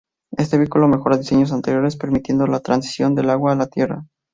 [0.35, 4.03] Este vehículo mejora diseños anteriores, permitiendo la transición del agua a la tierra.